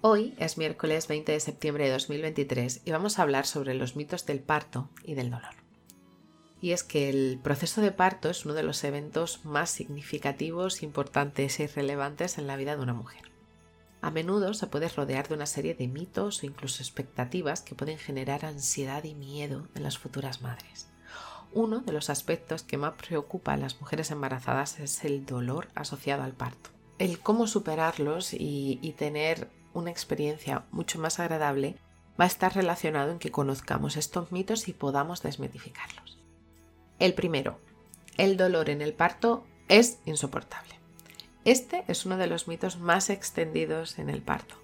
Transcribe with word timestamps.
Hoy 0.00 0.32
es 0.38 0.58
miércoles 0.58 1.08
20 1.08 1.32
de 1.32 1.40
septiembre 1.40 1.86
de 1.86 1.90
2023 1.90 2.82
y 2.84 2.92
vamos 2.92 3.18
a 3.18 3.22
hablar 3.22 3.46
sobre 3.46 3.74
los 3.74 3.96
mitos 3.96 4.26
del 4.26 4.38
parto 4.38 4.88
y 5.02 5.14
del 5.14 5.28
dolor. 5.28 5.56
Y 6.60 6.70
es 6.70 6.84
que 6.84 7.08
el 7.10 7.40
proceso 7.42 7.80
de 7.80 7.90
parto 7.90 8.30
es 8.30 8.44
uno 8.44 8.54
de 8.54 8.62
los 8.62 8.84
eventos 8.84 9.44
más 9.44 9.70
significativos, 9.70 10.84
importantes 10.84 11.58
y 11.58 11.66
relevantes 11.66 12.38
en 12.38 12.46
la 12.46 12.54
vida 12.54 12.76
de 12.76 12.82
una 12.84 12.94
mujer. 12.94 13.22
A 14.00 14.12
menudo 14.12 14.54
se 14.54 14.68
puede 14.68 14.88
rodear 14.88 15.26
de 15.26 15.34
una 15.34 15.46
serie 15.46 15.74
de 15.74 15.88
mitos 15.88 16.44
o 16.44 16.46
incluso 16.46 16.80
expectativas 16.80 17.62
que 17.62 17.74
pueden 17.74 17.98
generar 17.98 18.44
ansiedad 18.44 19.02
y 19.02 19.16
miedo 19.16 19.66
en 19.74 19.82
las 19.82 19.98
futuras 19.98 20.42
madres. 20.42 20.86
Uno 21.52 21.80
de 21.80 21.92
los 21.92 22.08
aspectos 22.08 22.62
que 22.62 22.76
más 22.76 22.94
preocupa 22.94 23.54
a 23.54 23.56
las 23.56 23.80
mujeres 23.80 24.12
embarazadas 24.12 24.78
es 24.78 25.04
el 25.04 25.26
dolor 25.26 25.66
asociado 25.74 26.22
al 26.22 26.34
parto. 26.34 26.70
El 27.00 27.18
cómo 27.18 27.48
superarlos 27.48 28.32
y, 28.32 28.78
y 28.80 28.92
tener 28.92 29.57
una 29.78 29.90
experiencia 29.90 30.64
mucho 30.70 30.98
más 30.98 31.18
agradable 31.18 31.76
va 32.20 32.24
a 32.24 32.28
estar 32.28 32.54
relacionado 32.54 33.12
en 33.12 33.18
que 33.18 33.30
conozcamos 33.30 33.96
estos 33.96 34.32
mitos 34.32 34.68
y 34.68 34.72
podamos 34.72 35.22
desmitificarlos. 35.22 36.18
El 36.98 37.14
primero, 37.14 37.58
el 38.16 38.36
dolor 38.36 38.70
en 38.70 38.82
el 38.82 38.92
parto 38.92 39.44
es 39.68 39.98
insoportable. 40.04 40.74
Este 41.44 41.84
es 41.86 42.04
uno 42.04 42.16
de 42.16 42.26
los 42.26 42.48
mitos 42.48 42.78
más 42.78 43.08
extendidos 43.08 43.98
en 43.98 44.10
el 44.10 44.20
parto. 44.20 44.56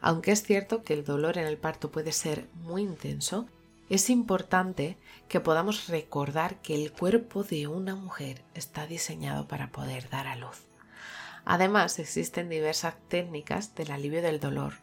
Aunque 0.00 0.32
es 0.32 0.42
cierto 0.42 0.82
que 0.82 0.94
el 0.94 1.04
dolor 1.04 1.38
en 1.38 1.46
el 1.46 1.58
parto 1.58 1.90
puede 1.90 2.12
ser 2.12 2.48
muy 2.54 2.82
intenso, 2.82 3.46
es 3.88 4.10
importante 4.10 4.96
que 5.28 5.40
podamos 5.40 5.88
recordar 5.88 6.60
que 6.62 6.74
el 6.74 6.92
cuerpo 6.92 7.44
de 7.44 7.66
una 7.66 7.94
mujer 7.94 8.42
está 8.54 8.86
diseñado 8.86 9.46
para 9.46 9.70
poder 9.70 10.08
dar 10.08 10.26
a 10.26 10.36
luz. 10.36 10.62
Además, 11.46 12.00
existen 12.00 12.48
diversas 12.48 12.96
técnicas 13.08 13.76
del 13.76 13.92
alivio 13.92 14.20
del 14.20 14.40
dolor, 14.40 14.74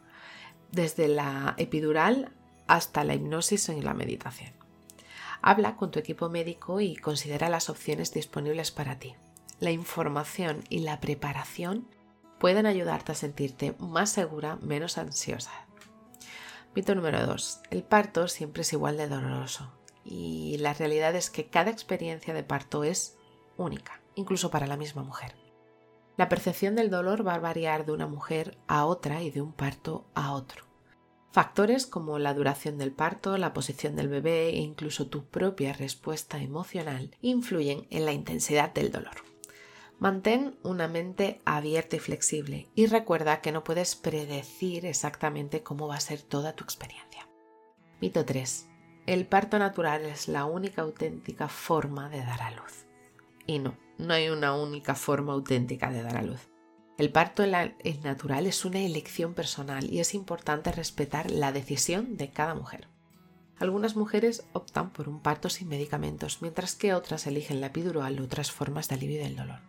desde 0.72 1.08
la 1.08 1.54
epidural 1.58 2.32
hasta 2.66 3.04
la 3.04 3.14
hipnosis 3.14 3.68
y 3.68 3.82
la 3.82 3.92
meditación. 3.92 4.54
Habla 5.42 5.76
con 5.76 5.90
tu 5.90 5.98
equipo 5.98 6.30
médico 6.30 6.80
y 6.80 6.96
considera 6.96 7.50
las 7.50 7.68
opciones 7.68 8.14
disponibles 8.14 8.70
para 8.70 8.98
ti. 8.98 9.14
La 9.60 9.72
información 9.72 10.64
y 10.70 10.78
la 10.78 11.00
preparación 11.00 11.86
pueden 12.38 12.64
ayudarte 12.64 13.12
a 13.12 13.14
sentirte 13.14 13.76
más 13.78 14.08
segura, 14.08 14.56
menos 14.62 14.96
ansiosa. 14.96 15.52
Mito 16.74 16.94
número 16.94 17.26
2. 17.26 17.60
El 17.70 17.82
parto 17.82 18.26
siempre 18.26 18.62
es 18.62 18.72
igual 18.72 18.96
de 18.96 19.06
doloroso 19.06 19.70
y 20.02 20.56
la 20.58 20.72
realidad 20.72 21.14
es 21.14 21.28
que 21.28 21.46
cada 21.46 21.70
experiencia 21.70 22.32
de 22.32 22.42
parto 22.42 22.84
es 22.84 23.18
única, 23.58 24.00
incluso 24.14 24.50
para 24.50 24.66
la 24.66 24.78
misma 24.78 25.02
mujer. 25.02 25.43
La 26.16 26.28
percepción 26.28 26.76
del 26.76 26.90
dolor 26.90 27.26
va 27.26 27.34
a 27.34 27.40
variar 27.40 27.86
de 27.86 27.92
una 27.92 28.06
mujer 28.06 28.56
a 28.68 28.84
otra 28.86 29.22
y 29.22 29.30
de 29.30 29.42
un 29.42 29.52
parto 29.52 30.06
a 30.14 30.32
otro. 30.32 30.64
Factores 31.32 31.86
como 31.86 32.20
la 32.20 32.32
duración 32.34 32.78
del 32.78 32.92
parto, 32.92 33.36
la 33.36 33.52
posición 33.52 33.96
del 33.96 34.08
bebé 34.08 34.50
e 34.50 34.58
incluso 34.58 35.08
tu 35.08 35.24
propia 35.24 35.72
respuesta 35.72 36.38
emocional 36.38 37.16
influyen 37.20 37.88
en 37.90 38.04
la 38.04 38.12
intensidad 38.12 38.72
del 38.72 38.92
dolor. 38.92 39.16
Mantén 39.98 40.56
una 40.62 40.86
mente 40.86 41.40
abierta 41.44 41.96
y 41.96 41.98
flexible 41.98 42.68
y 42.76 42.86
recuerda 42.86 43.40
que 43.40 43.50
no 43.50 43.64
puedes 43.64 43.96
predecir 43.96 44.86
exactamente 44.86 45.64
cómo 45.64 45.88
va 45.88 45.96
a 45.96 46.00
ser 46.00 46.22
toda 46.22 46.54
tu 46.54 46.62
experiencia. 46.62 47.28
Mito 48.00 48.24
3. 48.24 48.68
El 49.06 49.26
parto 49.26 49.58
natural 49.58 50.04
es 50.04 50.28
la 50.28 50.44
única 50.44 50.82
auténtica 50.82 51.48
forma 51.48 52.08
de 52.08 52.18
dar 52.18 52.42
a 52.42 52.50
luz. 52.52 52.86
Y 53.46 53.58
no, 53.58 53.76
no 53.98 54.14
hay 54.14 54.28
una 54.28 54.54
única 54.54 54.94
forma 54.94 55.32
auténtica 55.32 55.90
de 55.90 56.02
dar 56.02 56.16
a 56.16 56.22
luz. 56.22 56.48
El 56.96 57.10
parto 57.10 57.44
natural 57.46 58.46
es 58.46 58.64
una 58.64 58.80
elección 58.80 59.34
personal 59.34 59.92
y 59.92 59.98
es 59.98 60.14
importante 60.14 60.70
respetar 60.70 61.30
la 61.30 61.50
decisión 61.50 62.16
de 62.16 62.30
cada 62.30 62.54
mujer. 62.54 62.88
Algunas 63.58 63.96
mujeres 63.96 64.46
optan 64.52 64.90
por 64.92 65.08
un 65.08 65.20
parto 65.20 65.48
sin 65.48 65.68
medicamentos, 65.68 66.42
mientras 66.42 66.74
que 66.74 66.94
otras 66.94 67.26
eligen 67.26 67.60
la 67.60 67.68
epidural 67.68 68.20
u 68.20 68.24
otras 68.24 68.52
formas 68.52 68.88
de 68.88 68.96
alivio 68.96 69.22
del 69.22 69.36
dolor. 69.36 69.60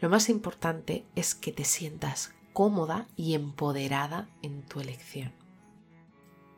Lo 0.00 0.08
más 0.08 0.28
importante 0.28 1.04
es 1.14 1.34
que 1.34 1.52
te 1.52 1.64
sientas 1.64 2.32
cómoda 2.52 3.06
y 3.16 3.34
empoderada 3.34 4.28
en 4.42 4.62
tu 4.62 4.80
elección. 4.80 5.32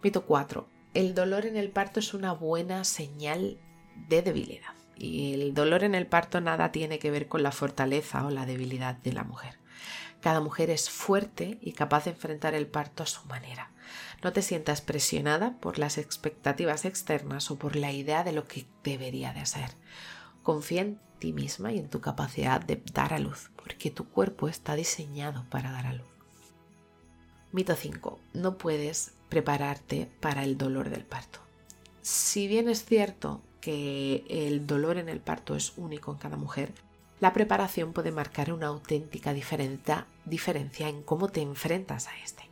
Mito 0.03 0.25
4. 0.25 0.69
El 0.95 1.15
dolor 1.15 1.47
en 1.47 1.57
el 1.57 1.71
parto 1.71 2.01
es 2.01 2.15
una 2.15 2.33
buena 2.33 2.85
señal 2.85 3.59
de 4.09 4.23
debilidad. 4.23 4.75
Y 4.97 5.35
el 5.35 5.55
dolor 5.55 5.85
en 5.85 5.95
el 5.95 6.07
parto 6.07 6.41
nada 6.41 6.73
tiene 6.73 6.99
que 6.99 7.11
ver 7.11 7.29
con 7.29 7.43
la 7.43 7.53
fortaleza 7.53 8.25
o 8.27 8.31
la 8.31 8.47
debilidad 8.47 8.97
de 8.97 9.13
la 9.13 9.25
mujer. 9.25 9.59
Cada 10.21 10.41
mujer 10.41 10.71
es 10.71 10.91
fuerte 10.91 11.59
y 11.61 11.73
capaz 11.73 12.05
de 12.05 12.13
enfrentar 12.13 12.55
el 12.55 12.67
parto 12.67 13.03
a 13.03 13.07
su 13.07 13.25
manera. 13.27 13.71
No 14.23 14.33
te 14.33 14.43
sientas 14.43 14.81
presionada 14.81 15.57
por 15.61 15.79
las 15.79 15.99
expectativas 15.99 16.85
externas 16.85 17.51
o 17.51 17.59
por 17.59 17.77
la 17.77 17.93
idea 17.93 18.25
de 18.25 18.33
lo 18.33 18.49
que 18.49 18.67
debería 18.83 19.33
de 19.33 19.47
ser. 19.47 19.71
Confía 20.43 20.83
en 20.83 20.99
ti 21.19 21.33
misma 21.33 21.73
y 21.73 21.79
en 21.79 21.89
tu 21.89 22.01
capacidad 22.01 22.61
de 22.61 22.83
dar 22.93 23.13
a 23.13 23.19
luz, 23.19 23.51
porque 23.57 23.91
tu 23.91 24.09
cuerpo 24.09 24.49
está 24.49 24.75
diseñado 24.75 25.45
para 25.51 25.71
dar 25.71 25.87
a 25.87 25.93
luz. 25.93 26.09
Mito 27.53 27.77
5. 27.77 28.19
No 28.35 28.59
puedes 28.59 29.13
prepararte 29.29 30.11
para 30.21 30.45
el 30.45 30.59
dolor 30.59 30.91
del 30.91 31.05
parto. 31.05 31.41
Si 32.03 32.49
bien 32.49 32.69
es 32.69 32.85
cierto 32.85 33.43
que 33.67 34.25
el 34.29 34.65
dolor 34.65 34.97
en 34.97 35.09
el 35.09 35.19
parto 35.19 35.57
es 35.57 35.73
único 35.77 36.13
en 36.13 36.19
cada 36.19 36.37
mujer, 36.37 36.73
la 37.19 37.33
preparación 37.33 37.93
puede 37.93 38.13
marcar 38.13 38.53
una 38.53 38.69
auténtica 38.69 39.33
diferencia, 39.33 40.07
en 40.89 41.03
cómo 41.03 41.31
te 41.31 41.41
enfrentas 41.41 42.07
a 42.07 42.17
este. 42.19 42.45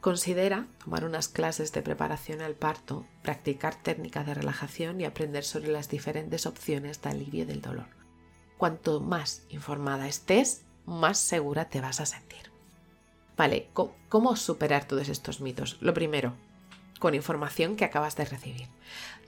Considera 0.00 0.68
tomar 0.84 1.04
unas 1.04 1.26
clases 1.26 1.72
de 1.72 1.82
preparación 1.82 2.42
al 2.42 2.54
parto, 2.54 3.04
practicar 3.22 3.74
técnicas 3.74 4.24
de 4.24 4.34
relajación 4.34 5.00
y 5.00 5.04
aprender 5.04 5.42
sobre 5.42 5.72
las 5.72 5.88
diferentes 5.88 6.46
opciones 6.46 7.02
de 7.02 7.10
alivio 7.10 7.44
del 7.44 7.60
dolor. 7.60 7.88
Cuanto 8.56 9.00
más 9.00 9.42
informada 9.48 10.06
estés, 10.06 10.62
más 10.86 11.18
segura 11.18 11.70
te 11.70 11.80
vas 11.80 11.98
a 11.98 12.06
sentir. 12.06 12.52
Vale, 13.36 13.68
¿cómo 14.08 14.36
superar 14.36 14.84
todos 14.84 15.08
estos 15.08 15.40
mitos? 15.40 15.78
Lo 15.80 15.92
primero, 15.92 16.34
con 17.02 17.16
información 17.16 17.74
que 17.74 17.84
acabas 17.84 18.14
de 18.14 18.24
recibir. 18.24 18.68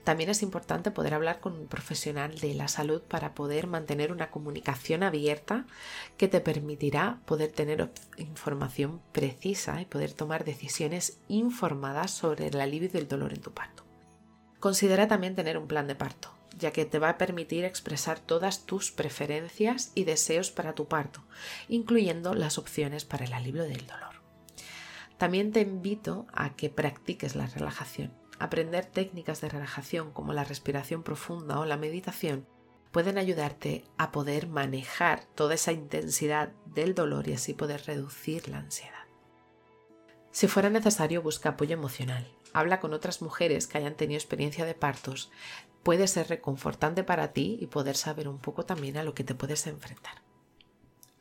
También 0.05 0.29
es 0.29 0.43
importante 0.43 0.91
poder 0.91 1.13
hablar 1.13 1.41
con 1.41 1.51
un 1.59 1.67
profesional 1.67 2.39
de 2.39 2.53
la 2.53 2.69
salud 2.69 3.01
para 3.01 3.35
poder 3.35 3.67
mantener 3.67 4.13
una 4.13 4.31
comunicación 4.31 5.03
abierta 5.03 5.65
que 6.15 6.29
te 6.29 6.39
permitirá 6.39 7.19
poder 7.25 7.51
tener 7.51 7.91
información 8.15 9.01
precisa 9.11 9.81
y 9.81 9.85
poder 9.85 10.13
tomar 10.13 10.45
decisiones 10.45 11.17
informadas 11.27 12.11
sobre 12.11 12.47
el 12.47 12.61
alivio 12.61 12.87
del 12.87 13.09
dolor 13.09 13.33
en 13.33 13.41
tu 13.41 13.51
parto. 13.51 13.83
Considera 14.61 15.09
también 15.09 15.35
tener 15.35 15.57
un 15.57 15.67
plan 15.67 15.85
de 15.85 15.95
parto, 15.95 16.29
ya 16.57 16.71
que 16.71 16.85
te 16.85 16.97
va 16.97 17.09
a 17.09 17.17
permitir 17.17 17.65
expresar 17.65 18.21
todas 18.21 18.65
tus 18.65 18.93
preferencias 18.93 19.91
y 19.95 20.05
deseos 20.05 20.49
para 20.49 20.75
tu 20.75 20.87
parto, 20.87 21.25
incluyendo 21.67 22.35
las 22.35 22.57
opciones 22.57 23.03
para 23.03 23.25
el 23.25 23.33
alivio 23.33 23.63
del 23.63 23.85
dolor. 23.85 24.14
También 25.17 25.51
te 25.51 25.61
invito 25.61 26.27
a 26.33 26.55
que 26.55 26.69
practiques 26.69 27.35
la 27.35 27.47
relajación. 27.47 28.13
Aprender 28.37 28.85
técnicas 28.85 29.39
de 29.41 29.49
relajación 29.49 30.11
como 30.11 30.33
la 30.33 30.43
respiración 30.43 31.03
profunda 31.03 31.59
o 31.59 31.65
la 31.65 31.77
meditación 31.77 32.45
pueden 32.91 33.17
ayudarte 33.17 33.85
a 33.97 34.11
poder 34.11 34.47
manejar 34.47 35.25
toda 35.35 35.55
esa 35.55 35.71
intensidad 35.71 36.53
del 36.65 36.95
dolor 36.95 37.27
y 37.27 37.33
así 37.33 37.53
poder 37.53 37.85
reducir 37.85 38.49
la 38.49 38.59
ansiedad. 38.59 39.05
Si 40.31 40.47
fuera 40.47 40.69
necesario, 40.69 41.21
busca 41.21 41.49
apoyo 41.49 41.73
emocional. 41.73 42.27
Habla 42.53 42.79
con 42.79 42.93
otras 42.93 43.21
mujeres 43.21 43.67
que 43.67 43.77
hayan 43.77 43.95
tenido 43.95 44.17
experiencia 44.17 44.65
de 44.65 44.75
partos 44.75 45.31
puede 45.83 46.07
ser 46.07 46.27
reconfortante 46.29 47.03
para 47.03 47.31
ti 47.31 47.57
y 47.61 47.67
poder 47.67 47.95
saber 47.95 48.27
un 48.27 48.39
poco 48.39 48.65
también 48.65 48.97
a 48.97 49.03
lo 49.03 49.13
que 49.13 49.23
te 49.23 49.35
puedes 49.35 49.67
enfrentar. 49.67 50.23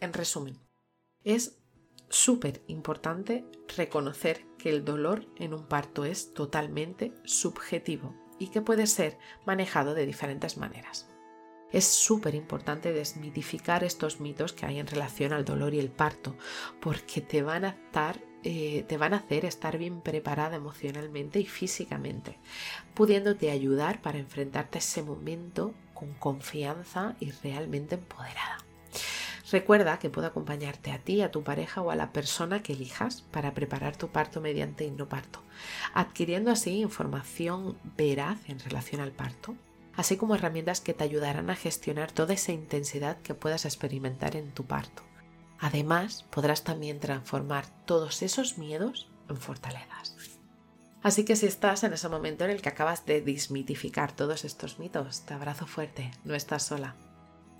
En 0.00 0.12
resumen, 0.12 0.58
es 1.22 1.58
súper 2.14 2.62
importante 2.68 3.44
reconocer 3.76 4.46
que 4.58 4.70
el 4.70 4.84
dolor 4.84 5.26
en 5.36 5.52
un 5.52 5.66
parto 5.66 6.04
es 6.04 6.32
totalmente 6.32 7.12
subjetivo 7.24 8.14
y 8.38 8.48
que 8.48 8.60
puede 8.60 8.86
ser 8.86 9.18
manejado 9.44 9.94
de 9.94 10.06
diferentes 10.06 10.56
maneras. 10.56 11.08
Es 11.72 11.86
súper 11.86 12.36
importante 12.36 12.92
desmitificar 12.92 13.82
estos 13.82 14.20
mitos 14.20 14.52
que 14.52 14.64
hay 14.64 14.78
en 14.78 14.86
relación 14.86 15.32
al 15.32 15.44
dolor 15.44 15.74
y 15.74 15.80
el 15.80 15.90
parto, 15.90 16.36
porque 16.80 17.20
te 17.20 17.42
van 17.42 17.64
a 17.64 17.70
estar 17.70 18.20
eh, 18.46 18.84
te 18.86 18.98
van 18.98 19.14
a 19.14 19.16
hacer 19.16 19.46
estar 19.46 19.78
bien 19.78 20.02
preparada 20.02 20.56
emocionalmente 20.56 21.40
y 21.40 21.46
físicamente, 21.46 22.38
pudiéndote 22.92 23.50
ayudar 23.50 24.02
para 24.02 24.18
enfrentarte 24.18 24.76
a 24.76 24.80
ese 24.80 25.02
momento 25.02 25.72
con 25.94 26.12
confianza 26.12 27.16
y 27.20 27.30
realmente 27.30 27.94
empoderada. 27.94 28.63
Recuerda 29.50 29.98
que 29.98 30.08
puedo 30.08 30.26
acompañarte 30.26 30.90
a 30.90 30.98
ti, 30.98 31.20
a 31.20 31.30
tu 31.30 31.42
pareja 31.42 31.82
o 31.82 31.90
a 31.90 31.96
la 31.96 32.12
persona 32.12 32.62
que 32.62 32.72
elijas 32.72 33.22
para 33.30 33.52
preparar 33.52 33.96
tu 33.96 34.08
parto 34.08 34.40
mediante 34.40 34.90
parto, 35.08 35.42
adquiriendo 35.92 36.50
así 36.50 36.80
información 36.80 37.76
veraz 37.96 38.38
en 38.48 38.58
relación 38.58 39.02
al 39.02 39.12
parto, 39.12 39.54
así 39.96 40.16
como 40.16 40.34
herramientas 40.34 40.80
que 40.80 40.94
te 40.94 41.04
ayudarán 41.04 41.50
a 41.50 41.56
gestionar 41.56 42.10
toda 42.10 42.34
esa 42.34 42.52
intensidad 42.52 43.18
que 43.18 43.34
puedas 43.34 43.66
experimentar 43.66 44.34
en 44.34 44.50
tu 44.52 44.64
parto. 44.64 45.02
Además, 45.60 46.24
podrás 46.30 46.64
también 46.64 46.98
transformar 46.98 47.66
todos 47.84 48.22
esos 48.22 48.58
miedos 48.58 49.10
en 49.28 49.36
fortalezas. 49.36 50.16
Así 51.02 51.26
que 51.26 51.36
si 51.36 51.44
estás 51.46 51.84
en 51.84 51.92
ese 51.92 52.08
momento 52.08 52.44
en 52.44 52.50
el 52.50 52.62
que 52.62 52.70
acabas 52.70 53.04
de 53.04 53.20
desmitificar 53.20 54.12
todos 54.12 54.46
estos 54.46 54.78
mitos, 54.78 55.20
te 55.26 55.34
abrazo 55.34 55.66
fuerte, 55.66 56.10
no 56.24 56.34
estás 56.34 56.62
sola. 56.62 56.96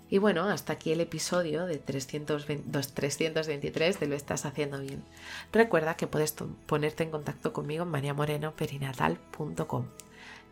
Y 0.09 0.19
bueno, 0.19 0.49
hasta 0.49 0.73
aquí 0.73 0.91
el 0.91 1.01
episodio 1.01 1.65
de 1.65 1.77
323 1.77 3.99
de 3.99 4.07
Lo 4.07 4.15
estás 4.15 4.45
haciendo 4.45 4.79
bien. 4.79 5.03
Recuerda 5.51 5.97
que 5.97 6.07
puedes 6.07 6.33
ponerte 6.65 7.03
en 7.03 7.11
contacto 7.11 7.53
conmigo 7.53 7.83
en 7.83 7.89
mariamorenoperinatal.com. 7.89 9.85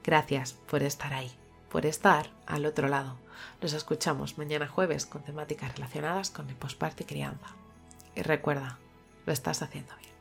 Gracias 0.04 0.54
por 0.54 0.84
estar 0.84 1.14
ahí 1.14 1.32
por 1.74 1.88
estar 1.88 2.30
al 2.46 2.68
otro 2.68 2.88
lado. 2.88 3.18
Nos 3.60 3.74
escuchamos 3.74 4.38
mañana 4.38 4.68
jueves 4.68 5.08
con 5.08 5.24
temáticas 5.24 5.74
relacionadas 5.74 6.30
con 6.30 6.48
el 6.48 6.56
posparto 6.56 7.02
y 7.02 7.08
crianza. 7.08 7.48
Y 8.16 8.22
recuerda, 8.22 8.78
lo 9.26 9.34
estás 9.34 9.64
haciendo 9.64 9.92
bien. 9.98 10.12